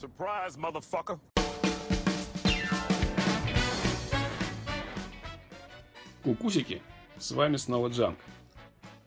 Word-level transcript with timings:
Surprise, 0.00 0.56
motherfucker. 0.56 1.18
Кукусики, 6.22 6.82
с 7.18 7.30
вами 7.30 7.56
снова 7.56 7.88
Джанг. 7.88 8.18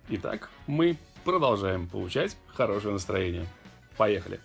Итак, 0.07 0.49
мы 0.67 0.97
продолжаем 1.23 1.87
получать 1.87 2.37
хорошее 2.47 2.93
настроение. 2.93 3.45
Поехали. 3.97 4.39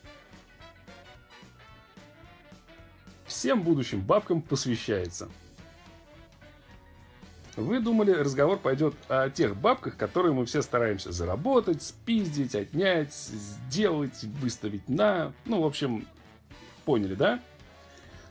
Всем 3.26 3.62
будущим 3.62 4.00
бабкам 4.00 4.42
посвящается. 4.42 5.28
Вы 7.56 7.78
думали, 7.78 8.10
разговор 8.10 8.58
пойдет 8.58 8.94
о 9.08 9.30
тех 9.30 9.56
бабках, 9.56 9.96
которые 9.96 10.32
мы 10.32 10.44
все 10.44 10.60
стараемся 10.60 11.12
заработать, 11.12 11.82
спиздить, 11.82 12.54
отнять, 12.56 13.14
сделать, 13.14 14.24
выставить 14.40 14.88
на... 14.88 15.32
Ну, 15.44 15.62
в 15.62 15.66
общем, 15.66 16.04
поняли, 16.84 17.14
да? 17.14 17.40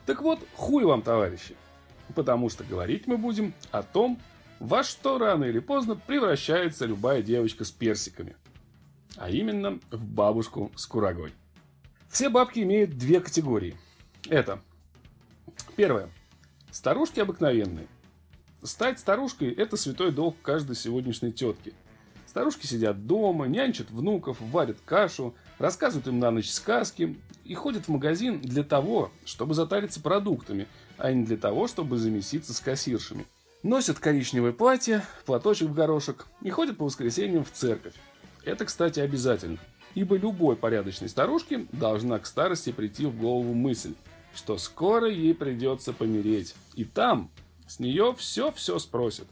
Так 0.05 0.21
вот, 0.21 0.39
хуй 0.55 0.83
вам, 0.83 1.01
товарищи. 1.01 1.55
Потому 2.15 2.49
что 2.49 2.65
говорить 2.65 3.07
мы 3.07 3.17
будем 3.17 3.53
о 3.71 3.81
том, 3.81 4.19
во 4.59 4.83
что 4.83 5.17
рано 5.17 5.45
или 5.45 5.59
поздно 5.59 5.95
превращается 5.95 6.85
любая 6.85 7.21
девочка 7.21 7.63
с 7.63 7.71
персиками. 7.71 8.35
А 9.15 9.29
именно 9.29 9.79
в 9.89 10.05
бабушку 10.05 10.69
с 10.75 10.85
курагой. 10.85 11.31
Все 12.09 12.29
бабки 12.29 12.59
имеют 12.59 12.97
две 12.97 13.21
категории. 13.21 13.77
Это 14.29 14.59
первое. 15.77 16.09
Старушки 16.71 17.21
обыкновенные. 17.21 17.87
Стать 18.63 18.97
старушкой– 18.97 19.51
это 19.57 19.75
святой 19.75 20.13
долг 20.13 20.37
каждой 20.41 20.77
сегодняшней 20.77 21.33
тетки. 21.33 21.73
Старушки 22.25 22.65
сидят 22.65 23.05
дома, 23.05 23.45
нянчат 23.45 23.91
внуков, 23.91 24.37
варят 24.39 24.77
кашу, 24.85 25.35
рассказывают 25.59 26.07
им 26.07 26.19
на 26.19 26.31
ночь 26.31 26.49
сказки 26.49 27.17
и 27.43 27.53
ходят 27.55 27.85
в 27.85 27.89
магазин 27.89 28.39
для 28.39 28.63
того, 28.63 29.11
чтобы 29.25 29.53
затариться 29.53 29.99
продуктами, 29.99 30.67
а 30.97 31.11
не 31.11 31.25
для 31.25 31.35
того, 31.35 31.67
чтобы 31.67 31.97
замеситься 31.97 32.53
с 32.53 32.61
кассиршами. 32.61 33.25
Носят 33.63 33.99
коричневое 33.99 34.53
платье, 34.53 35.03
платочек 35.25 35.67
в 35.67 35.73
горошек 35.73 36.25
и 36.41 36.49
ходят 36.49 36.77
по 36.77 36.85
воскресеньям 36.85 37.43
в 37.43 37.51
церковь. 37.51 37.93
Это, 38.45 38.63
кстати, 38.63 39.01
обязательно. 39.01 39.57
Ибо 39.93 40.15
любой 40.15 40.55
порядочной 40.55 41.09
старушке 41.09 41.67
должна 41.73 42.17
к 42.17 42.25
старости 42.25 42.71
прийти 42.71 43.05
в 43.05 43.17
голову 43.17 43.53
мысль, 43.53 43.93
что 44.33 44.57
скоро 44.57 45.09
ей 45.09 45.35
придется 45.35 45.91
помереть. 45.91 46.55
И 46.75 46.85
там 46.85 47.29
с 47.73 47.79
нее 47.79 48.13
все-все 48.15 48.77
спросят. 48.77 49.25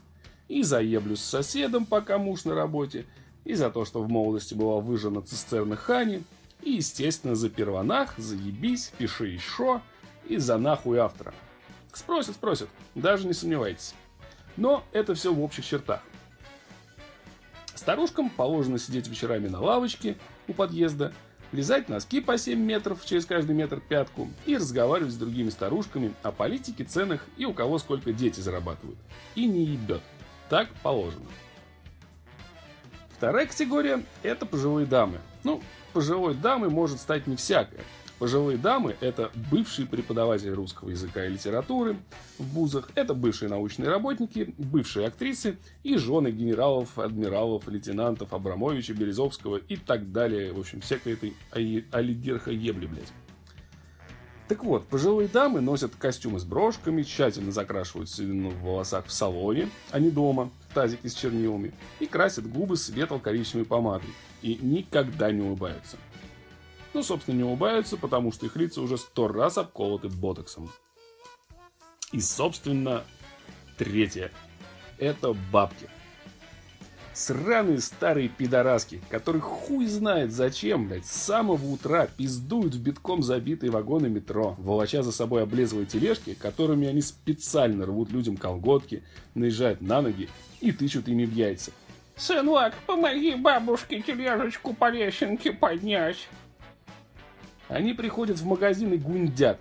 И 0.48 0.64
за 0.64 0.82
с 0.82 1.20
соседом, 1.20 1.86
пока 1.86 2.18
муж 2.18 2.44
на 2.44 2.56
работе, 2.56 3.06
и 3.44 3.54
за 3.54 3.70
то, 3.70 3.84
что 3.84 4.02
в 4.02 4.08
молодости 4.08 4.54
была 4.54 4.80
выжжена 4.80 5.22
цистерна 5.22 5.76
Хани, 5.76 6.24
и, 6.60 6.72
естественно, 6.72 7.36
за 7.36 7.50
первонах, 7.50 8.18
за 8.18 8.34
ебись, 8.34 8.92
пиши 8.98 9.28
еще, 9.28 9.80
и 10.28 10.38
за 10.38 10.58
нахуй 10.58 10.98
автора. 10.98 11.32
Спросят, 11.92 12.34
спросят, 12.34 12.68
даже 12.96 13.28
не 13.28 13.32
сомневайтесь. 13.32 13.94
Но 14.56 14.82
это 14.92 15.14
все 15.14 15.32
в 15.32 15.40
общих 15.40 15.64
чертах. 15.64 16.02
Старушкам 17.76 18.28
положено 18.28 18.78
сидеть 18.78 19.06
вечерами 19.06 19.46
на 19.46 19.60
лавочке 19.60 20.16
у 20.48 20.52
подъезда, 20.52 21.12
лизать 21.52 21.88
носки 21.88 22.20
по 22.20 22.36
7 22.36 22.58
метров 22.58 23.04
через 23.04 23.26
каждый 23.26 23.54
метр 23.54 23.80
пятку 23.80 24.28
и 24.46 24.56
разговаривать 24.56 25.12
с 25.12 25.16
другими 25.16 25.50
старушками 25.50 26.14
о 26.22 26.32
политике, 26.32 26.84
ценах 26.84 27.24
и 27.36 27.44
у 27.44 27.52
кого 27.52 27.78
сколько 27.78 28.12
дети 28.12 28.40
зарабатывают. 28.40 28.98
И 29.34 29.46
не 29.46 29.64
ебет. 29.64 30.02
Так 30.48 30.68
положено. 30.82 31.26
Вторая 33.16 33.46
категория– 33.46 34.02
это 34.22 34.46
пожилые 34.46 34.86
дамы. 34.86 35.20
Ну, 35.44 35.62
пожилой 35.92 36.34
дамой 36.34 36.70
может 36.70 37.00
стать 37.00 37.26
не 37.26 37.36
всякое. 37.36 37.82
Пожилые 38.22 38.56
дамы– 38.56 38.94
это 39.00 39.32
бывшие 39.50 39.84
преподаватели 39.84 40.50
русского 40.50 40.90
языка 40.90 41.26
и 41.26 41.28
литературы 41.28 41.96
в 42.38 42.44
вузах, 42.50 42.88
это 42.94 43.14
бывшие 43.14 43.48
научные 43.48 43.88
работники, 43.88 44.54
бывшие 44.58 45.08
актрисы 45.08 45.58
и 45.82 45.96
жены 45.96 46.30
генералов, 46.30 47.00
адмиралов, 47.00 47.66
лейтенантов 47.66 48.32
Абрамовича, 48.32 48.94
Березовского 48.94 49.56
и 49.56 49.74
так 49.74 50.12
далее. 50.12 50.52
В 50.52 50.60
общем, 50.60 50.80
всякой 50.82 51.14
этой 51.14 51.34
олигарха 51.50 52.52
ебли, 52.52 52.86
блядь. 52.86 53.12
Так 54.46 54.62
вот, 54.62 54.86
пожилые 54.86 55.26
дамы 55.26 55.60
носят 55.60 55.96
костюмы 55.96 56.38
с 56.38 56.44
брошками, 56.44 57.02
тщательно 57.02 57.50
закрашивают 57.50 58.08
седину 58.08 58.50
в 58.50 58.62
волосах 58.62 59.06
в 59.06 59.12
салоне, 59.12 59.68
а 59.90 59.98
не 59.98 60.12
дома, 60.12 60.52
в 60.68 60.74
тазике 60.74 61.08
с 61.08 61.14
чернилами, 61.14 61.72
и 61.98 62.06
красят 62.06 62.48
губы 62.48 62.76
светло-коричневой 62.76 63.66
помадой, 63.66 64.10
и 64.42 64.60
никогда 64.62 65.32
не 65.32 65.42
улыбаются. 65.42 65.96
Ну, 66.94 67.02
собственно, 67.02 67.36
не 67.36 67.44
улыбаются, 67.44 67.96
потому 67.96 68.32
что 68.32 68.46
их 68.46 68.56
лица 68.56 68.80
уже 68.80 68.98
сто 68.98 69.28
раз 69.28 69.58
обколоты 69.58 70.08
ботоксом. 70.08 70.70
И, 72.12 72.20
собственно, 72.20 73.04
третье. 73.78 74.30
Это 74.98 75.34
бабки. 75.50 75.88
Сраные 77.14 77.80
старые 77.80 78.28
пидораски, 78.28 79.02
которые 79.10 79.42
хуй 79.42 79.86
знает 79.86 80.32
зачем, 80.32 80.88
блядь, 80.88 81.04
с 81.04 81.12
самого 81.12 81.66
утра 81.66 82.06
пиздуют 82.06 82.74
в 82.74 82.82
битком 82.82 83.22
забитые 83.22 83.70
вагоны 83.70 84.08
метро, 84.08 84.56
волоча 84.58 85.02
за 85.02 85.12
собой 85.12 85.42
облезлые 85.42 85.84
тележки, 85.84 86.32
которыми 86.32 86.88
они 86.88 87.02
специально 87.02 87.84
рвут 87.84 88.10
людям 88.10 88.38
колготки, 88.38 89.02
наезжают 89.34 89.82
на 89.82 90.00
ноги 90.00 90.30
и 90.62 90.72
тычут 90.72 91.06
ими 91.08 91.26
в 91.26 91.34
яйца. 91.34 91.72
«Сынок, 92.16 92.74
помоги 92.86 93.34
бабушке 93.34 94.00
тележечку 94.00 94.72
по 94.72 94.90
лесенке 94.90 95.52
поднять!» 95.52 96.28
Они 97.72 97.94
приходят 97.94 98.38
в 98.38 98.46
магазин 98.46 98.92
и 98.92 98.98
гундят. 98.98 99.58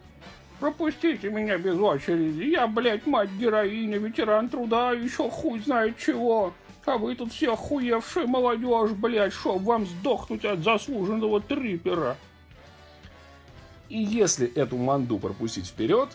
Пропустите 0.59 1.29
меня 1.29 1.57
без 1.57 1.79
очереди. 1.79 2.43
Я, 2.43 2.67
блядь, 2.67 3.07
мать 3.07 3.29
героиня, 3.39 3.97
ветеран 3.97 4.49
труда, 4.49 4.91
еще 4.91 5.29
хуй 5.29 5.61
знает 5.61 5.97
чего. 5.97 6.53
А 6.85 6.97
вы 6.97 7.15
тут 7.15 7.31
все 7.31 7.53
охуевшая 7.53 8.27
молодежь, 8.27 8.91
блядь, 8.91 9.33
чтоб 9.33 9.61
вам 9.61 9.85
сдохнуть 9.85 10.43
от 10.43 10.59
заслуженного 10.59 11.39
трипера. 11.39 12.17
И 13.87 13.97
если 13.97 14.53
эту 14.55 14.77
манду 14.77 15.17
пропустить 15.17 15.67
вперед, 15.67 16.09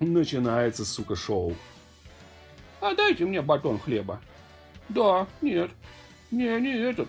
начинается, 0.00 0.84
сука, 0.84 1.14
шоу. 1.14 1.54
А 2.80 2.92
дайте 2.94 3.24
мне 3.24 3.40
батон 3.40 3.78
хлеба. 3.78 4.20
Да, 4.88 5.28
нет. 5.42 5.70
Не, 6.32 6.60
не 6.60 6.74
этот. 6.74 7.08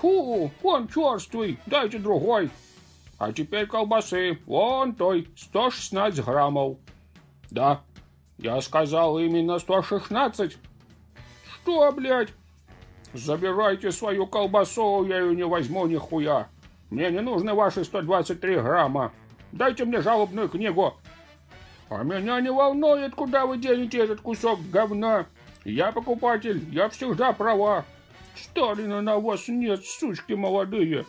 Фу, 0.00 0.50
он 0.62 0.88
черствый, 0.88 1.58
дайте 1.66 1.98
другой. 1.98 2.50
А 3.18 3.32
теперь 3.32 3.66
колбасы, 3.66 4.38
вон 4.46 4.94
той, 4.94 5.28
116 5.36 6.24
граммов. 6.24 6.78
Да, 7.50 7.82
я 8.38 8.60
сказал 8.60 9.18
именно 9.18 9.58
116. 9.58 10.58
Что, 11.54 11.92
блядь? 11.92 12.32
Забирайте 13.12 13.92
свою 13.92 14.26
колбасу, 14.26 15.04
я 15.06 15.20
ее 15.20 15.36
не 15.36 15.44
возьму 15.44 15.86
нихуя. 15.86 16.48
Мне 16.90 17.10
не 17.10 17.20
нужны 17.20 17.54
ваши 17.54 17.84
123 17.84 18.56
грамма. 18.56 19.12
Дайте 19.52 19.84
мне 19.84 20.00
жалобную 20.00 20.48
книгу. 20.48 20.94
А 21.90 22.02
меня 22.02 22.40
не 22.40 22.50
волнует, 22.50 23.14
куда 23.14 23.46
вы 23.46 23.58
денете 23.58 23.98
этот 23.98 24.20
кусок 24.20 24.58
говна. 24.70 25.26
Я 25.64 25.92
покупатель, 25.92 26.64
я 26.72 26.88
всегда 26.88 27.32
права. 27.32 27.84
Сталина 28.34 29.00
на 29.00 29.18
вас 29.18 29.46
нет, 29.46 29.84
сучки 29.84 30.32
молодые. 30.32 31.06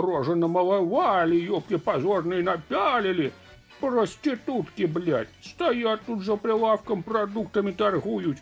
Рожи 0.00 0.34
намаловали, 0.34 1.36
ёбки 1.36 1.76
позорные 1.76 2.42
напялили. 2.42 3.32
Проститутки, 3.80 4.84
блядь, 4.84 5.28
стоят 5.42 6.00
тут 6.06 6.22
за 6.22 6.36
прилавком, 6.36 7.02
продуктами 7.02 7.70
торгуют. 7.70 8.38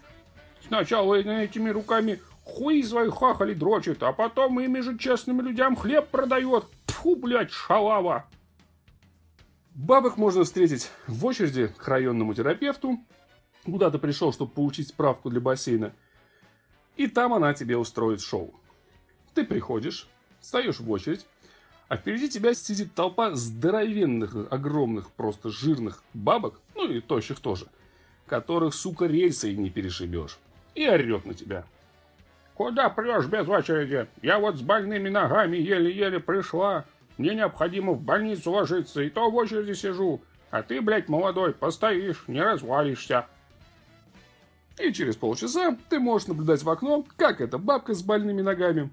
Сначала 0.66 1.16
этими 1.16 1.70
руками 1.70 2.20
хуи 2.44 2.82
свои 2.82 3.10
хахали 3.10 3.54
дрочит, 3.54 4.02
а 4.02 4.12
потом 4.12 4.60
ими 4.60 4.80
же 4.80 4.96
честным 4.96 5.40
людям 5.40 5.76
хлеб 5.76 6.08
продает. 6.08 6.64
Фу, 6.86 7.16
блядь, 7.16 7.50
шалава. 7.50 8.26
Бабок 9.74 10.16
можно 10.16 10.44
встретить 10.44 10.90
в 11.06 11.24
очереди 11.26 11.68
к 11.76 11.88
районному 11.88 12.34
терапевту, 12.34 12.98
куда 13.64 13.90
ты 13.90 13.98
пришел, 13.98 14.32
чтобы 14.32 14.52
получить 14.52 14.88
справку 14.88 15.30
для 15.30 15.40
бассейна, 15.40 15.94
и 16.96 17.08
там 17.08 17.32
она 17.32 17.54
тебе 17.54 17.76
устроит 17.76 18.20
шоу. 18.20 18.54
Ты 19.34 19.44
приходишь, 19.44 20.08
встаешь 20.40 20.78
в 20.78 20.90
очередь, 20.90 21.26
а 21.92 21.98
впереди 21.98 22.30
тебя 22.30 22.54
сидит 22.54 22.94
толпа 22.94 23.34
здоровенных, 23.34 24.34
огромных, 24.50 25.10
просто 25.10 25.50
жирных 25.50 26.02
бабок, 26.14 26.58
ну 26.74 26.90
и 26.90 27.02
тощих 27.02 27.38
тоже, 27.38 27.66
которых, 28.24 28.72
сука, 28.72 29.04
рельсы 29.04 29.52
и 29.52 29.56
не 29.58 29.68
перешибешь. 29.68 30.38
И 30.74 30.88
орет 30.88 31.26
на 31.26 31.34
тебя. 31.34 31.66
Куда 32.54 32.88
прешь 32.88 33.26
без 33.26 33.46
очереди? 33.46 34.06
Я 34.22 34.38
вот 34.38 34.56
с 34.56 34.62
больными 34.62 35.10
ногами 35.10 35.58
еле-еле 35.58 36.18
пришла. 36.18 36.86
Мне 37.18 37.34
необходимо 37.34 37.92
в 37.92 38.00
больницу 38.00 38.52
ложиться, 38.52 39.02
и 39.02 39.10
то 39.10 39.30
в 39.30 39.34
очереди 39.34 39.74
сижу. 39.74 40.22
А 40.50 40.62
ты, 40.62 40.80
блядь, 40.80 41.10
молодой, 41.10 41.52
постоишь, 41.52 42.24
не 42.26 42.40
развалишься. 42.40 43.26
И 44.78 44.94
через 44.94 45.16
полчаса 45.16 45.76
ты 45.90 46.00
можешь 46.00 46.26
наблюдать 46.26 46.62
в 46.62 46.70
окно, 46.70 47.04
как 47.18 47.42
эта 47.42 47.58
бабка 47.58 47.92
с 47.92 48.02
больными 48.02 48.40
ногами 48.40 48.88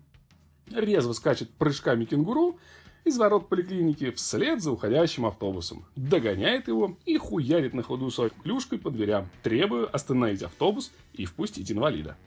резво 0.70 1.14
скачет 1.14 1.50
прыжками 1.52 2.04
кенгуру 2.04 2.60
из 3.06 3.18
ворот 3.18 3.50
поликлиники 3.50 4.12
вслед 4.12 4.62
за 4.62 4.72
уходящим 4.72 5.26
автобусом, 5.26 5.86
догоняет 5.96 6.68
его 6.68 6.98
и 7.06 7.18
хуярит 7.18 7.74
на 7.74 7.84
ходу 7.84 8.10
своей 8.12 8.32
клюшкой 8.44 8.80
по 8.80 8.92
дверям, 8.92 9.30
требуя 9.44 9.86
остановить 9.86 10.44
автобус 10.44 10.92
и 11.14 11.26
впустить 11.26 11.72
инвалида. 11.72 12.18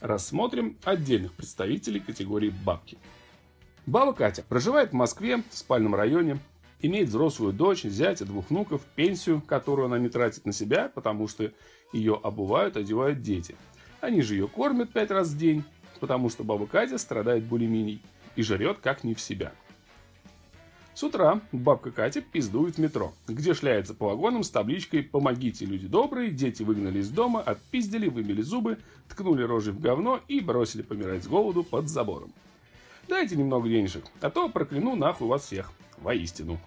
Рассмотрим 0.00 0.76
отдельных 0.84 1.32
представителей 1.32 2.00
категории 2.00 2.50
бабки. 2.64 2.98
Баба 3.86 4.12
Катя 4.12 4.44
проживает 4.46 4.90
в 4.90 4.94
Москве, 4.94 5.42
в 5.50 5.56
спальном 5.56 5.94
районе, 5.94 6.38
имеет 6.80 7.08
взрослую 7.08 7.52
дочь, 7.52 7.82
зятя, 7.82 8.24
двух 8.24 8.50
внуков, 8.50 8.82
пенсию, 8.94 9.40
которую 9.40 9.86
она 9.86 9.98
не 9.98 10.08
тратит 10.08 10.44
на 10.44 10.52
себя, 10.52 10.90
потому 10.94 11.26
что 11.26 11.52
ее 11.92 12.20
обувают, 12.22 12.76
одевают 12.76 13.22
дети. 13.22 13.56
Они 14.00 14.22
же 14.22 14.34
ее 14.34 14.46
кормят 14.46 14.92
пять 14.92 15.10
раз 15.10 15.28
в 15.30 15.38
день, 15.38 15.64
потому 16.00 16.28
что 16.28 16.44
баба 16.44 16.66
Катя 16.66 16.98
страдает 16.98 17.44
булимией 17.44 18.00
и 18.38 18.42
жрет 18.42 18.78
как 18.80 19.02
не 19.02 19.14
в 19.14 19.20
себя. 19.20 19.52
С 20.94 21.02
утра 21.02 21.40
бабка 21.50 21.90
Катя 21.90 22.20
пиздует 22.20 22.76
в 22.76 22.78
метро, 22.78 23.12
где 23.26 23.52
шляется 23.52 23.94
по 23.94 24.10
вагонам 24.10 24.44
с 24.44 24.50
табличкой 24.50 25.02
«Помогите, 25.02 25.64
люди 25.64 25.88
добрые, 25.88 26.30
дети 26.30 26.62
выгнали 26.62 27.00
из 27.00 27.10
дома, 27.10 27.40
отпиздили, 27.40 28.08
вымели 28.08 28.42
зубы, 28.42 28.78
ткнули 29.08 29.42
рожей 29.42 29.72
в 29.72 29.80
говно 29.80 30.20
и 30.28 30.38
бросили 30.38 30.82
помирать 30.82 31.24
с 31.24 31.26
голоду 31.26 31.64
под 31.64 31.88
забором». 31.88 32.32
Дайте 33.08 33.34
немного 33.34 33.68
денежек, 33.68 34.04
а 34.20 34.30
то 34.30 34.48
прокляну 34.48 34.94
нахуй 34.94 35.26
вас 35.26 35.46
всех. 35.46 35.72
Воистину. 35.96 36.60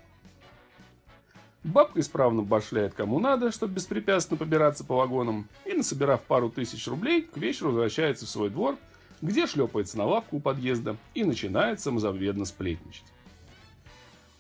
Бабка 1.64 2.02
исправно 2.02 2.42
башляет 2.42 2.94
кому 2.94 3.20
надо, 3.20 3.52
чтобы 3.52 3.76
беспрепятственно 3.76 4.38
побираться 4.38 4.84
по 4.84 4.98
вагонам, 4.98 5.48
и, 5.64 5.72
насобирав 5.72 6.22
пару 6.24 6.50
тысяч 6.50 6.86
рублей, 6.88 7.22
к 7.22 7.38
вечеру 7.38 7.70
возвращается 7.70 8.26
в 8.26 8.30
свой 8.30 8.50
двор, 8.50 8.76
где 9.22 9.48
шлепается 9.48 9.98
на 9.98 10.06
лавку 10.06 10.38
у 10.38 10.40
подъезда 10.40 10.98
и 11.14 11.24
начинает 11.24 11.80
самозабведно 11.80 12.46
сплетничать. 12.46 13.06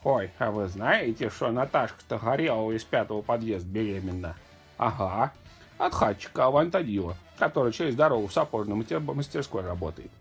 Ой, 0.03 0.31
а 0.39 0.51
вы 0.51 0.67
знаете, 0.67 1.29
что 1.29 1.51
Наташка-то 1.51 2.17
Горелова 2.17 2.71
из 2.71 2.83
пятого 2.83 3.21
подъезда 3.21 3.69
беременна? 3.69 4.35
Ага, 4.77 5.31
от 5.77 5.93
хатчика 5.93 6.45
Авантадила, 6.45 7.15
который 7.37 7.71
через 7.71 7.95
дорогу 7.95 8.27
в 8.27 8.33
сапожной 8.33 8.75
мастерской 8.75 9.61
работает. 9.61 10.11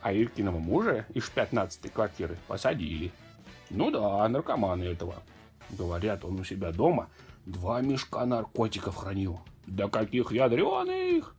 А 0.00 0.14
Иркиного 0.14 0.58
мужа 0.58 1.04
из 1.12 1.28
пятнадцатой 1.28 1.90
квартиры 1.90 2.38
посадили. 2.48 3.12
Ну 3.68 3.90
да, 3.90 4.26
наркоманы 4.28 4.84
этого. 4.84 5.16
Говорят, 5.68 6.24
он 6.24 6.40
у 6.40 6.44
себя 6.44 6.72
дома 6.72 7.08
два 7.44 7.82
мешка 7.82 8.24
наркотиков 8.24 8.96
хранил. 8.96 9.40
Да 9.66 9.88
каких 9.88 10.32
ядреных! 10.32 11.34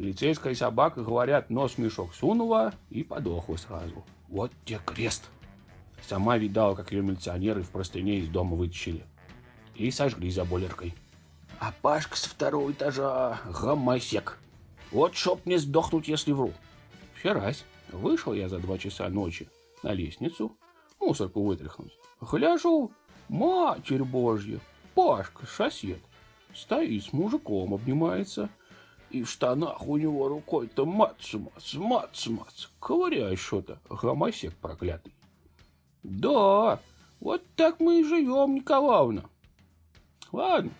Милицейская 0.00 0.54
собака, 0.54 1.02
говорят, 1.02 1.50
нос 1.50 1.76
мешок 1.76 2.14
сунула 2.14 2.72
и 2.88 3.02
подохла 3.02 3.56
сразу. 3.56 4.02
Вот 4.28 4.50
те 4.64 4.80
крест. 4.82 5.28
Сама 6.08 6.38
видала, 6.38 6.74
как 6.74 6.90
ее 6.90 7.02
милиционеры 7.02 7.60
в 7.60 7.68
простыне 7.68 8.16
из 8.16 8.28
дома 8.28 8.56
вытащили. 8.56 9.04
И 9.74 9.90
сожгли 9.90 10.30
за 10.30 10.46
бойлеркой. 10.46 10.94
А 11.58 11.74
Пашка 11.82 12.16
с 12.16 12.24
второго 12.24 12.72
этажа 12.72 13.40
гомосек. 13.60 14.38
Вот 14.90 15.14
чтоб 15.14 15.44
не 15.44 15.58
сдохнуть, 15.58 16.08
если 16.08 16.32
вру. 16.32 16.54
Вчерась 17.12 17.66
вышел 17.92 18.32
я 18.32 18.48
за 18.48 18.58
два 18.58 18.78
часа 18.78 19.06
ночи 19.10 19.50
на 19.82 19.92
лестницу 19.92 20.56
мусорку 20.98 21.42
вытряхнуть. 21.42 21.92
Гляжу, 22.22 22.90
матерь 23.28 24.04
божья, 24.04 24.60
Пашка, 24.94 25.44
сосед, 25.44 26.00
стоит 26.54 27.04
с 27.04 27.12
мужиком, 27.12 27.74
обнимается, 27.74 28.48
и 29.10 29.22
в 29.22 29.30
штанах 29.30 29.86
у 29.86 29.96
него 29.96 30.28
рукой-то 30.28 30.86
мац-мац, 30.86 31.74
мац-мац, 31.74 32.66
ковыряет 32.78 33.38
что-то, 33.38 33.78
гомосек 33.88 34.54
проклятый. 34.54 35.12
Да, 36.02 36.80
вот 37.18 37.42
так 37.56 37.80
мы 37.80 38.00
и 38.00 38.04
живем, 38.04 38.54
Николаевна. 38.54 39.24
Ладно, 40.32 40.70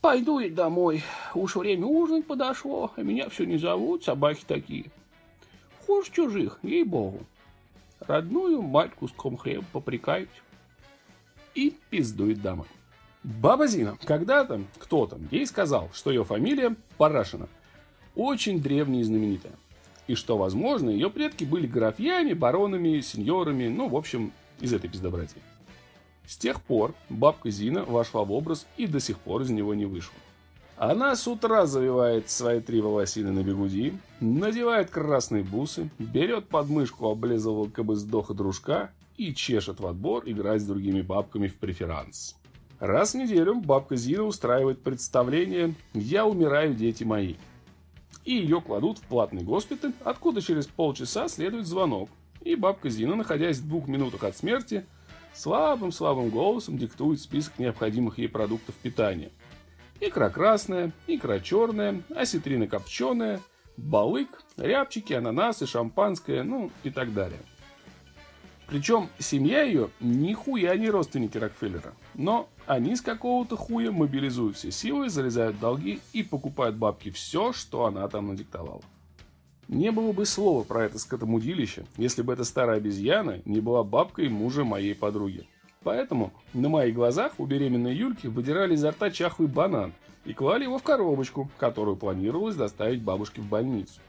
пойду 0.00 0.38
я 0.38 0.50
домой. 0.50 1.02
Уж 1.34 1.56
время 1.56 1.86
ужинать 1.86 2.26
подошло, 2.26 2.92
а 2.94 3.02
меня 3.02 3.28
все 3.28 3.44
не 3.44 3.56
зовут, 3.56 4.04
собаки 4.04 4.44
такие. 4.46 4.90
Хуже 5.86 6.10
чужих, 6.12 6.58
ей-богу. 6.62 7.20
Родную 8.00 8.62
мать 8.62 8.92
куском 8.94 9.36
хлеба 9.36 9.64
попрекают. 9.72 10.30
И 11.54 11.74
пиздует 11.90 12.42
домой. 12.42 12.66
Баба 13.26 13.66
Зина 13.66 13.98
когда-то, 14.04 14.62
кто-то, 14.78 15.18
ей 15.32 15.46
сказал, 15.46 15.90
что 15.92 16.10
ее 16.10 16.24
фамилия 16.24 16.76
Парашина 16.96 17.48
очень 18.14 18.62
древняя 18.62 19.00
и 19.00 19.04
знаменитая 19.04 19.52
и 20.06 20.14
что, 20.14 20.38
возможно, 20.38 20.90
ее 20.90 21.10
предки 21.10 21.42
были 21.42 21.66
графьями, 21.66 22.32
баронами, 22.32 23.00
сеньорами, 23.00 23.66
ну, 23.66 23.88
в 23.88 23.96
общем, 23.96 24.32
из 24.60 24.72
этой 24.72 24.88
пиздобратьи. 24.88 25.42
С 26.24 26.36
тех 26.36 26.62
пор 26.62 26.94
бабка 27.08 27.50
Зина 27.50 27.84
вошла 27.84 28.22
в 28.22 28.30
образ 28.30 28.68
и 28.76 28.86
до 28.86 29.00
сих 29.00 29.18
пор 29.18 29.42
из 29.42 29.50
него 29.50 29.74
не 29.74 29.86
вышла. 29.86 30.14
Она 30.76 31.16
с 31.16 31.26
утра 31.26 31.66
завивает 31.66 32.30
свои 32.30 32.60
три 32.60 32.80
волосины 32.80 33.32
на 33.32 33.42
бегуди, 33.42 33.98
надевает 34.20 34.90
красные 34.90 35.42
бусы, 35.42 35.90
берет 35.98 36.48
под 36.48 36.68
мышку 36.68 37.08
облезлого 37.08 37.68
кабыздоха 37.68 38.34
дружка 38.34 38.92
и 39.16 39.34
чешет 39.34 39.80
в 39.80 39.86
отбор 39.88 40.22
играть 40.26 40.62
с 40.62 40.66
другими 40.66 41.00
бабками 41.00 41.48
в 41.48 41.56
преферанс. 41.56 42.36
Раз 42.78 43.14
в 43.14 43.16
неделю 43.16 43.54
бабка 43.60 43.96
Зина 43.96 44.24
устраивает 44.24 44.82
представление 44.82 45.74
«Я 45.94 46.26
умираю, 46.26 46.74
дети 46.74 47.04
мои», 47.04 47.36
и 48.24 48.34
ее 48.34 48.60
кладут 48.60 48.98
в 48.98 49.02
платный 49.02 49.42
госпиталь, 49.42 49.92
откуда 50.04 50.42
через 50.42 50.66
полчаса 50.66 51.28
следует 51.28 51.66
звонок. 51.66 52.10
И 52.42 52.54
бабка 52.54 52.90
Зина, 52.90 53.14
находясь 53.14 53.58
в 53.58 53.68
двух 53.68 53.88
минутах 53.88 54.24
от 54.24 54.36
смерти, 54.36 54.84
слабым-слабым 55.32 56.28
голосом 56.28 56.76
диктует 56.76 57.20
список 57.20 57.58
необходимых 57.58 58.18
ей 58.18 58.28
продуктов 58.28 58.74
питания. 58.74 59.30
Икра 60.00 60.28
красная, 60.28 60.92
икра 61.06 61.40
черная, 61.40 62.02
осетрина 62.14 62.66
копченая, 62.66 63.40
балык, 63.76 64.28
рябчики, 64.56 65.14
ананасы, 65.14 65.66
шампанское, 65.66 66.42
ну 66.42 66.70
и 66.82 66.90
так 66.90 67.14
далее. 67.14 67.40
Причем 68.66 69.08
семья 69.18 69.62
ее 69.62 69.90
нихуя 70.00 70.74
не 70.76 70.90
родственники 70.90 71.38
Рокфеллера. 71.38 71.94
Но 72.14 72.48
они 72.66 72.96
с 72.96 73.00
какого-то 73.00 73.56
хуя 73.56 73.92
мобилизуют 73.92 74.56
все 74.56 74.72
силы, 74.72 75.08
залезают 75.08 75.56
в 75.56 75.60
долги 75.60 76.00
и 76.12 76.22
покупают 76.22 76.76
бабки 76.76 77.10
все, 77.10 77.52
что 77.52 77.86
она 77.86 78.06
там 78.08 78.28
надиктовала. 78.28 78.82
Не 79.68 79.90
было 79.90 80.12
бы 80.12 80.26
слова 80.26 80.62
про 80.62 80.84
это 80.84 80.98
скотомудилище, 80.98 81.86
если 81.96 82.22
бы 82.22 82.32
эта 82.32 82.44
старая 82.44 82.78
обезьяна 82.78 83.40
не 83.44 83.60
была 83.60 83.82
бабкой 83.82 84.28
мужа 84.28 84.64
моей 84.64 84.94
подруги. 84.94 85.48
Поэтому 85.82 86.32
на 86.52 86.68
моих 86.68 86.94
глазах 86.94 87.34
у 87.38 87.46
беременной 87.46 87.94
Юльки 87.94 88.26
выдирали 88.26 88.74
изо 88.74 88.90
рта 88.90 89.10
чахлый 89.10 89.48
банан 89.48 89.92
и 90.24 90.32
клали 90.32 90.64
его 90.64 90.78
в 90.78 90.82
коробочку, 90.82 91.48
которую 91.58 91.96
планировалось 91.96 92.56
доставить 92.56 93.02
бабушке 93.02 93.40
в 93.40 93.46
больницу. 93.46 94.00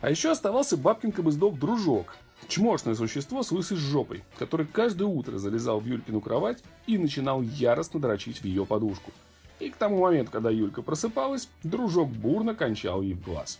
А 0.00 0.10
еще 0.10 0.30
оставался 0.30 0.76
бабкин 0.76 1.12
кабыздок 1.12 1.58
дружок, 1.58 2.16
Чмошное 2.46 2.94
существо 2.94 3.42
с 3.42 3.50
лысой 3.50 3.76
жопой, 3.76 4.22
который 4.38 4.66
каждое 4.66 5.06
утро 5.06 5.38
залезал 5.38 5.80
в 5.80 5.86
Юлькину 5.86 6.20
кровать 6.20 6.62
и 6.86 6.96
начинал 6.96 7.42
яростно 7.42 8.00
дрочить 8.00 8.40
в 8.40 8.44
ее 8.44 8.64
подушку. 8.64 9.12
И 9.58 9.70
к 9.70 9.76
тому 9.76 10.00
моменту, 10.00 10.30
когда 10.30 10.50
Юлька 10.50 10.82
просыпалась, 10.82 11.48
дружок 11.62 12.08
бурно 12.10 12.54
кончал 12.54 13.02
ей 13.02 13.14
в 13.14 13.22
глаз. 13.22 13.58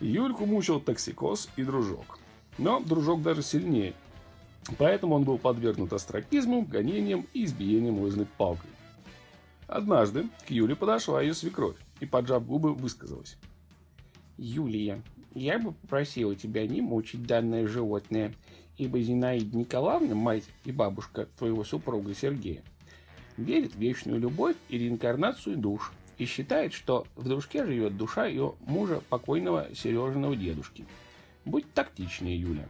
Юльку 0.00 0.46
мучил 0.46 0.80
токсикоз 0.80 1.48
и 1.56 1.64
дружок. 1.64 2.18
Но 2.56 2.80
дружок 2.80 3.22
даже 3.22 3.42
сильнее. 3.42 3.94
Поэтому 4.78 5.16
он 5.16 5.24
был 5.24 5.38
подвергнут 5.38 5.92
астракизму, 5.92 6.62
гонениям 6.62 7.26
и 7.34 7.44
избиениям 7.44 7.98
лыжной 7.98 8.26
палкой. 8.38 8.70
Однажды 9.66 10.28
к 10.46 10.50
Юле 10.50 10.76
подошла 10.76 11.20
ее 11.20 11.34
свекровь 11.34 11.76
и, 12.00 12.06
поджав 12.06 12.46
губы, 12.46 12.74
высказалась. 12.74 13.36
«Юлия, 14.36 15.02
я 15.34 15.58
бы 15.58 15.72
попросила 15.72 16.34
тебя 16.34 16.66
не 16.66 16.80
мучить 16.80 17.26
данное 17.26 17.66
животное, 17.66 18.32
ибо 18.76 19.00
Зинаида 19.00 19.56
Николаевна, 19.56 20.14
мать 20.14 20.44
и 20.64 20.72
бабушка 20.72 21.26
твоего 21.38 21.64
супруга 21.64 22.14
Сергея, 22.14 22.62
верит 23.36 23.74
в 23.74 23.78
вечную 23.78 24.20
любовь 24.20 24.56
и 24.68 24.78
реинкарнацию 24.78 25.56
душ 25.56 25.92
и 26.18 26.24
считает, 26.24 26.72
что 26.72 27.06
в 27.16 27.28
дружке 27.28 27.64
живет 27.64 27.96
душа 27.96 28.26
ее 28.26 28.54
мужа 28.60 29.02
покойного 29.08 29.68
Сережиного 29.74 30.36
дедушки. 30.36 30.86
Будь 31.44 31.72
тактичнее, 31.72 32.40
Юля. 32.40 32.68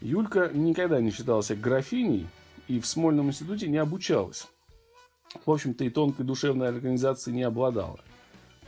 Юлька 0.00 0.50
никогда 0.52 1.00
не 1.00 1.10
считалась 1.10 1.50
графиней 1.50 2.26
и 2.66 2.80
в 2.80 2.86
Смольном 2.86 3.28
институте 3.28 3.68
не 3.68 3.78
обучалась. 3.78 4.46
В 5.44 5.50
общем-то 5.50 5.84
и 5.84 5.90
тонкой 5.90 6.24
душевной 6.24 6.68
организации 6.68 7.32
не 7.32 7.42
обладала. 7.42 8.00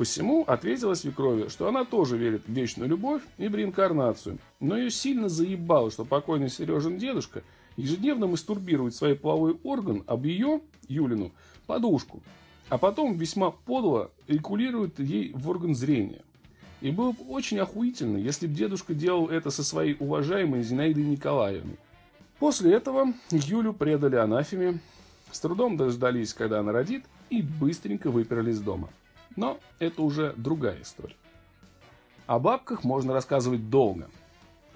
Посему 0.00 0.44
ответила 0.46 0.94
свекрови, 0.94 1.50
что 1.50 1.68
она 1.68 1.84
тоже 1.84 2.16
верит 2.16 2.44
в 2.46 2.50
вечную 2.50 2.88
любовь 2.88 3.20
и 3.36 3.48
в 3.48 3.54
реинкарнацию. 3.54 4.38
Но 4.58 4.78
ее 4.78 4.90
сильно 4.90 5.28
заебало, 5.28 5.90
что 5.90 6.06
покойный 6.06 6.48
Сережин 6.48 6.96
дедушка 6.96 7.42
ежедневно 7.76 8.26
мастурбирует 8.26 8.94
свой 8.94 9.14
половой 9.14 9.58
орган 9.62 10.02
об 10.06 10.24
ее, 10.24 10.62
Юлину, 10.88 11.32
подушку. 11.66 12.22
А 12.70 12.78
потом 12.78 13.18
весьма 13.18 13.50
подло 13.50 14.10
регулирует 14.26 14.98
ей 14.98 15.32
в 15.34 15.46
орган 15.50 15.74
зрения. 15.74 16.22
И 16.80 16.90
было 16.90 17.12
бы 17.12 17.22
очень 17.28 17.58
охуительно, 17.58 18.16
если 18.16 18.46
бы 18.46 18.54
дедушка 18.54 18.94
делал 18.94 19.28
это 19.28 19.50
со 19.50 19.62
своей 19.62 19.98
уважаемой 20.00 20.62
Зинаидой 20.62 21.04
Николаевной. 21.04 21.76
После 22.38 22.72
этого 22.72 23.12
Юлю 23.30 23.74
предали 23.74 24.16
анафеме, 24.16 24.80
с 25.30 25.38
трудом 25.40 25.76
дождались, 25.76 26.32
когда 26.32 26.60
она 26.60 26.72
родит, 26.72 27.04
и 27.28 27.42
быстренько 27.42 28.10
выперли 28.10 28.52
из 28.52 28.60
дома. 28.60 28.88
Но 29.36 29.58
это 29.78 30.02
уже 30.02 30.34
другая 30.36 30.82
история. 30.82 31.16
О 32.26 32.38
бабках 32.38 32.84
можно 32.84 33.12
рассказывать 33.12 33.70
долго. 33.70 34.08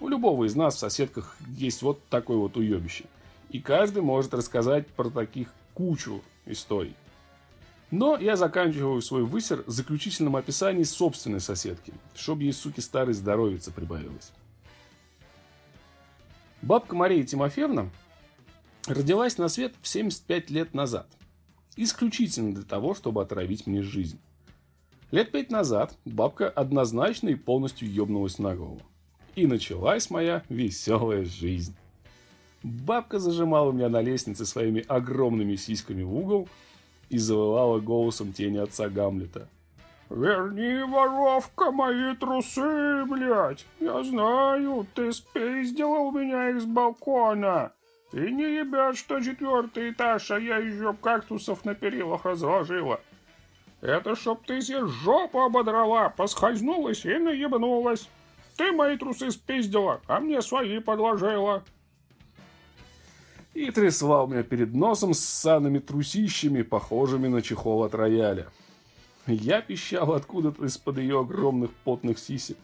У 0.01 0.09
любого 0.09 0.45
из 0.45 0.57
нас 0.57 0.75
в 0.75 0.79
соседках 0.79 1.37
есть 1.49 1.83
вот 1.83 2.05
такое 2.09 2.37
вот 2.37 2.57
уебище. 2.57 3.05
И 3.51 3.61
каждый 3.61 4.03
может 4.03 4.35
рассказать 4.35 4.89
про 4.89 5.09
таких 5.11 5.49
кучу 5.75 6.23
историй. 6.47 6.97
Но 7.91 8.17
я 8.17 8.37
заканчиваю 8.37 9.01
свой 9.03 9.23
высер 9.23 9.63
заключительным 9.69 10.35
описанием 10.35 10.85
собственной 10.85 11.41
соседки, 11.41 11.95
чтобы 12.17 12.43
ей, 12.43 12.53
суки, 12.53 12.81
старой 12.81 13.15
здоровица 13.15 13.71
прибавилось. 13.71 14.33
Бабка 16.61 16.97
Мария 16.97 17.23
Тимофеевна 17.23 17.91
родилась 18.87 19.39
на 19.39 19.49
свет 19.49 19.75
в 19.81 19.87
75 19.87 20.51
лет 20.51 20.75
назад. 20.75 21.07
Исключительно 21.77 22.55
для 22.55 22.65
того, 22.65 22.95
чтобы 22.95 23.23
отравить 23.23 23.67
мне 23.67 23.83
жизнь. 23.83 24.19
Лет 25.15 25.31
пять 25.31 25.51
назад 25.51 25.97
бабка 26.05 26.49
однозначно 26.49 27.29
и 27.29 27.35
полностью 27.37 27.89
ебнулась 27.89 28.41
на 28.41 28.57
голову. 28.57 28.81
И 29.37 29.47
началась 29.47 30.11
моя 30.11 30.43
веселая 30.49 31.25
жизнь. 31.25 31.75
Бабка 32.65 33.19
зажимала 33.19 33.71
меня 33.71 33.89
на 33.89 34.01
лестнице 34.01 34.45
своими 34.45 34.85
огромными 34.89 35.55
сиськами 35.57 36.03
в 36.03 36.15
угол– 36.15 36.49
и 37.15 37.19
завывала 37.19 37.79
голосом 37.79 38.33
тени 38.33 38.59
отца 38.59 38.89
Гамлета. 38.89 39.49
«Верни, 40.11 40.83
воровка, 40.83 41.71
мои 41.71 42.15
трусы, 42.17 43.05
блядь! 43.07 43.67
Я 43.81 44.03
знаю, 44.03 44.87
ты 44.95 45.13
спиздила 45.13 45.99
у 45.99 46.13
меня 46.13 46.51
их 46.51 46.61
с 46.61 46.65
балкона! 46.65 47.73
И 48.13 48.19
не 48.19 48.59
ебят, 48.59 48.97
что 48.97 49.21
четвертый 49.21 49.91
этаж, 49.91 50.31
а 50.31 50.39
я 50.39 50.59
еще 50.59 50.93
кактусов 50.95 51.65
на 51.65 51.75
перилах 51.75 52.25
разложила! 52.25 53.01
Это 53.85 54.17
чтоб 54.17 54.43
ты 54.47 54.63
себе 54.63 54.87
жопу 54.87 55.41
ободрала, 55.41 56.09
поскользнулась 56.09 57.05
и 57.05 57.19
наебнулась! 57.19 58.09
Ты 58.57 58.73
мои 58.73 58.97
трусы 58.97 59.31
спиздила, 59.31 60.01
а 60.07 60.21
мне 60.21 60.41
свои 60.41 60.79
подложила!» 60.79 61.63
и 63.53 63.71
трясла 63.71 64.25
у 64.25 64.27
меня 64.27 64.43
перед 64.43 64.75
носом 64.75 65.13
с 65.15 65.21
санными 65.21 65.79
трусищами, 65.79 66.63
похожими 66.63 67.29
на 67.29 67.41
чехол 67.41 67.85
от 67.85 67.95
рояля. 67.95 68.49
Я 69.27 69.61
пищал 69.61 70.13
откуда-то 70.13 70.65
из-под 70.65 70.99
ее 70.99 71.21
огромных 71.21 71.71
потных 71.85 72.19
сисек. 72.19 72.57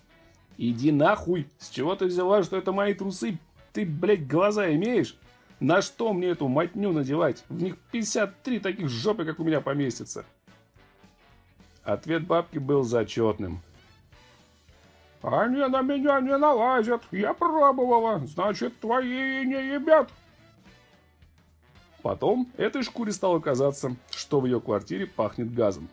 «Иди 0.59 0.91
нахуй! 0.91 1.47
С 1.59 1.69
чего 1.69 1.95
ты 1.95 2.07
взяла, 2.07 2.43
что 2.43 2.57
это 2.57 2.73
мои 2.73 2.93
трусы? 2.93 3.39
Ты, 3.73 3.87
блядь, 3.87 4.27
глаза 4.27 4.75
имеешь? 4.75 5.17
На 5.61 5.81
что 5.81 6.12
мне 6.12 6.29
эту 6.29 6.49
матню 6.49 6.93
надевать? 6.93 7.45
В 7.49 7.62
них 7.62 7.77
53 7.93 8.59
таких 8.59 8.89
жопы, 8.89 9.25
как 9.25 9.39
у 9.39 9.45
меня 9.45 9.61
поместится!» 9.61 10.25
Ответ 11.84 12.26
бабки 12.26 12.58
был 12.58 12.82
зачетным. 12.82 13.60
«Они 15.22 15.58
на 15.58 15.82
меня 15.82 16.20
не 16.20 16.37
налазят, 16.37 17.02
я 17.10 17.34
пробовала, 17.34 18.26
значит, 18.26 18.78
твои 18.80 19.44
не 19.44 19.75
ебят!» 19.75 20.10
Потом 22.02 22.50
этой 22.56 22.82
шкуре 22.82 23.12
стало 23.12 23.40
казаться, 23.40 23.96
что 24.10 24.40
в 24.40 24.46
ее 24.46 24.60
квартире 24.60 25.06
пахнет 25.06 25.52
газом. 25.52 25.88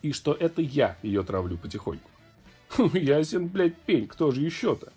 И 0.00 0.12
что 0.12 0.32
это 0.32 0.62
я 0.62 0.96
ее 1.02 1.22
травлю 1.22 1.58
потихоньку. 1.58 2.08
Ясен, 2.94 3.48
блядь, 3.48 3.76
пень, 3.76 4.06
кто 4.06 4.30
же 4.30 4.40
еще-то? 4.40 4.92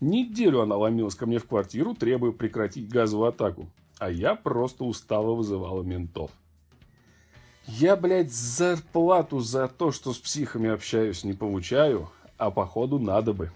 Неделю 0.00 0.60
она 0.60 0.76
ломилась 0.76 1.14
ко 1.14 1.24
мне 1.24 1.38
в 1.38 1.46
квартиру, 1.46 1.94
требуя 1.94 2.32
прекратить 2.32 2.90
газовую 2.90 3.30
атаку. 3.30 3.70
А 3.98 4.10
я 4.10 4.34
просто 4.34 4.84
устало 4.84 5.34
вызывала 5.34 5.82
ментов. 5.82 6.30
Я, 7.66 7.96
блядь, 7.96 8.32
зарплату 8.32 9.40
за 9.40 9.66
то, 9.66 9.90
что 9.90 10.12
с 10.12 10.18
психами 10.18 10.70
общаюсь, 10.70 11.24
не 11.24 11.32
получаю, 11.32 12.08
а 12.38 12.52
походу 12.52 13.00
надо 13.00 13.32
бы. 13.32 13.50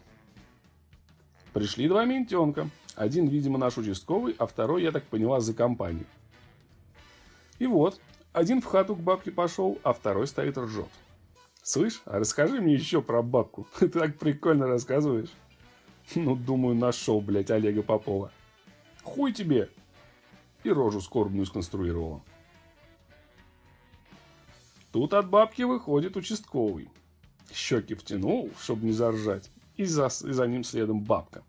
Пришли 1.52 1.88
два 1.88 2.04
ментенка. 2.04 2.68
Один, 2.96 3.28
видимо, 3.28 3.56
наш 3.56 3.78
участковый, 3.78 4.34
а 4.36 4.46
второй, 4.46 4.82
я 4.82 4.90
так 4.90 5.04
поняла, 5.04 5.40
за 5.40 5.54
компанию. 5.54 6.06
И 7.60 7.66
вот, 7.66 8.00
один 8.32 8.60
в 8.60 8.64
хату 8.64 8.96
к 8.96 9.00
бабке 9.00 9.30
пошел, 9.30 9.78
а 9.84 9.92
второй 9.92 10.26
стоит 10.26 10.58
ржет. 10.58 10.88
Слышь, 11.62 12.02
а 12.04 12.18
расскажи 12.18 12.60
мне 12.60 12.74
еще 12.74 13.02
про 13.02 13.22
бабку. 13.22 13.68
Ты 13.78 13.88
так 13.88 14.18
прикольно 14.18 14.66
рассказываешь. 14.66 15.30
Ну, 16.16 16.34
думаю, 16.34 16.74
нашел, 16.74 17.20
блядь, 17.20 17.50
Олега 17.50 17.82
Попова. 17.82 18.32
Хуй 19.04 19.32
тебе! 19.32 19.70
И 20.64 20.70
рожу 20.70 21.00
скорбную 21.00 21.46
сконструировала. 21.46 22.22
Тут 24.92 25.14
от 25.14 25.28
бабки 25.28 25.62
выходит 25.62 26.16
участковый. 26.16 26.88
Щеки 27.52 27.94
втянул, 27.94 28.50
чтобы 28.60 28.86
не 28.86 28.92
заржать, 28.92 29.50
и 29.76 29.84
за, 29.84 30.06
и 30.06 30.32
за 30.32 30.46
ним 30.46 30.64
следом 30.64 31.00
бабка. 31.00 31.42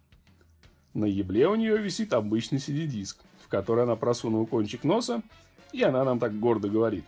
На 0.93 1.05
ебле 1.05 1.48
у 1.48 1.55
нее 1.55 1.77
висит 1.77 2.13
обычный 2.13 2.60
CD-диск, 2.60 3.17
в 3.43 3.48
который 3.48 3.83
она 3.83 3.95
просунула 3.95 4.45
кончик 4.45 4.83
носа, 4.83 5.21
и 5.71 5.81
она 5.83 6.03
нам 6.03 6.19
так 6.19 6.38
гордо 6.39 6.69
говорит. 6.69 7.05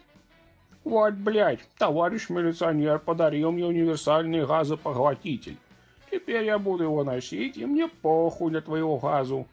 «Вот, 0.84 1.14
блядь, 1.14 1.68
товарищ 1.78 2.30
милиционер 2.30 3.00
подарил 3.00 3.52
мне 3.52 3.66
универсальный 3.66 4.46
газопоглотитель. 4.46 5.58
Теперь 6.12 6.46
я 6.46 6.60
буду 6.60 6.84
его 6.84 7.04
носить, 7.04 7.58
и 7.58 7.66
мне 7.66 7.88
похуй 7.88 8.52
на 8.52 8.62
твоего 8.62 8.98
газу. 8.98 9.48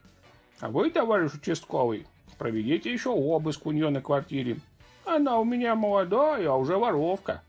А 0.61 0.69
вы, 0.69 0.91
товарищ 0.91 1.33
участковый, 1.35 2.07
проведите 2.39 2.93
еще 2.93 3.11
обыск 3.11 3.67
у 3.67 3.71
нее 3.71 3.91
на 3.91 4.01
квартире. 4.01 4.59
Она 5.05 5.39
у 5.39 5.45
меня 5.45 5.75
молодая, 5.75 6.51
а 6.51 6.57
уже 6.57 6.77
воровка». 6.77 7.43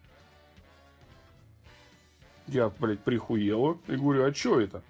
Я, 2.47 2.69
блядь, 2.69 2.99
прихуела 2.99 3.77
и 3.87 3.95
говорю, 3.95 4.25
а 4.25 4.33
что 4.33 4.59
это? 4.59 4.81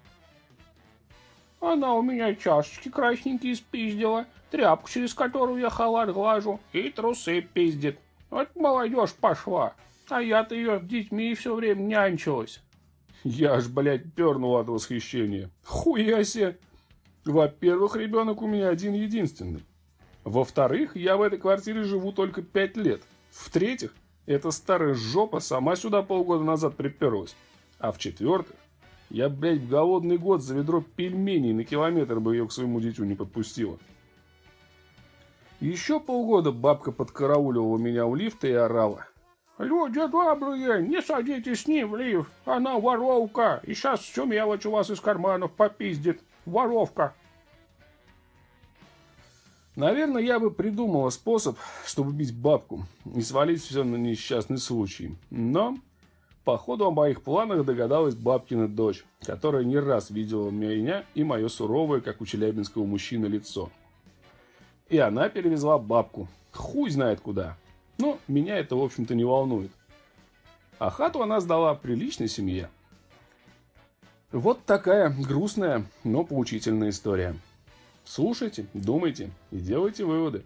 Она 1.60 1.94
у 1.94 2.02
меня 2.02 2.34
чашечки 2.34 2.88
красненькие 2.88 3.54
спиздила, 3.54 4.26
тряпку, 4.50 4.90
через 4.90 5.14
которую 5.14 5.60
я 5.60 5.70
халат 5.70 6.12
глажу, 6.12 6.58
и 6.72 6.90
трусы 6.90 7.40
пиздит. 7.40 8.00
Вот 8.30 8.48
молодежь 8.56 9.12
пошла, 9.12 9.74
а 10.08 10.20
я-то 10.20 10.56
ее 10.56 10.80
с 10.80 10.82
детьми 10.82 11.34
все 11.34 11.54
время 11.54 11.82
нянчилась. 11.82 12.60
Я 13.22 13.54
аж, 13.54 13.68
блядь, 13.68 14.12
пернул 14.12 14.56
от 14.56 14.66
восхищения. 14.66 15.50
Хуя 15.64 16.24
себе! 16.24 16.58
Во-первых, 17.24 17.94
ребенок 17.94 18.42
у 18.42 18.48
меня 18.48 18.68
один 18.68 18.94
единственный. 18.94 19.62
Во-вторых, 20.24 20.96
я 20.96 21.16
в 21.16 21.22
этой 21.22 21.38
квартире 21.38 21.82
живу 21.82 22.12
только 22.12 22.42
пять 22.42 22.76
лет. 22.76 23.02
В-третьих, 23.30 23.92
эта 24.26 24.50
старая 24.50 24.94
жопа 24.94 25.40
сама 25.40 25.74
сюда 25.74 26.02
полгода 26.02 26.44
назад 26.44 26.76
приперлась. 26.76 27.34
А 27.78 27.90
в-четвертых, 27.90 28.54
я, 29.10 29.28
блядь, 29.28 29.58
в 29.58 29.68
голодный 29.68 30.18
год 30.18 30.42
за 30.42 30.54
ведро 30.54 30.80
пельменей 30.80 31.52
на 31.52 31.64
километр 31.64 32.20
бы 32.20 32.36
ее 32.36 32.46
к 32.46 32.52
своему 32.52 32.80
дитю 32.80 33.04
не 33.04 33.14
подпустила. 33.14 33.78
Еще 35.60 36.00
полгода 36.00 36.52
бабка 36.52 36.92
подкарауливала 36.92 37.78
меня 37.78 38.06
у 38.06 38.14
лифта 38.14 38.46
и 38.48 38.52
орала. 38.52 39.06
«Люди 39.58 40.04
добрые, 40.06 40.82
не 40.82 41.02
садитесь 41.02 41.62
с 41.62 41.66
ним 41.66 41.90
в 41.90 41.96
лифт, 41.96 42.30
она 42.44 42.78
воровка, 42.78 43.60
и 43.64 43.74
сейчас 43.74 44.00
всю 44.00 44.24
мелочь 44.24 44.66
у 44.66 44.70
вас 44.70 44.90
из 44.90 45.00
карманов 45.00 45.52
попиздит, 45.52 46.20
воровка!» 46.46 47.14
Наверное, 49.74 50.22
я 50.22 50.38
бы 50.38 50.50
придумала 50.50 51.08
способ, 51.08 51.56
чтобы 51.86 52.12
бить 52.12 52.34
бабку 52.34 52.84
и 53.14 53.22
свалить 53.22 53.62
все 53.62 53.84
на 53.84 53.96
несчастный 53.96 54.58
случай. 54.58 55.16
Но 55.30 55.78
по 56.44 56.58
ходу 56.58 56.86
о 56.86 56.90
моих 56.90 57.22
планах 57.22 57.64
догадалась 57.64 58.14
бабкина 58.14 58.68
дочь, 58.68 59.04
которая 59.24 59.64
не 59.64 59.78
раз 59.78 60.10
видела 60.10 60.50
меня 60.50 61.04
и 61.14 61.24
мое 61.24 61.48
суровое, 61.48 62.00
как 62.00 62.20
у 62.20 62.26
челябинского 62.26 62.84
мужчины, 62.84 63.26
лицо. 63.26 63.70
И 64.90 64.98
она 64.98 65.30
перевезла 65.30 65.78
бабку. 65.78 66.28
Хуй 66.52 66.90
знает 66.90 67.20
куда. 67.20 67.56
Но 67.96 68.18
меня 68.28 68.58
это, 68.58 68.76
в 68.76 68.82
общем-то, 68.82 69.14
не 69.14 69.24
волнует. 69.24 69.70
А 70.78 70.90
хату 70.90 71.22
она 71.22 71.40
сдала 71.40 71.74
приличной 71.74 72.28
семье. 72.28 72.68
Вот 74.32 74.64
такая 74.66 75.08
грустная, 75.10 75.86
но 76.04 76.24
поучительная 76.24 76.90
история. 76.90 77.36
Слушайте, 78.14 78.66
думайте 78.74 79.30
и 79.50 79.56
делайте 79.56 80.04
выводы. 80.04 80.44